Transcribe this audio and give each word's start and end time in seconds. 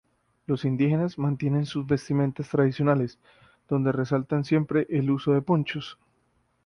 Los 0.47 0.65
indígenas, 0.65 1.19
mantienen 1.19 1.67
sus 1.67 1.85
vestimentas 1.85 2.49
tradicionales, 2.49 3.19
donde 3.69 3.91
resalta 3.91 4.43
siempre 4.43 4.87
el 4.89 5.11
uso 5.11 5.31
de 5.33 5.43
ponchos. 5.43 5.99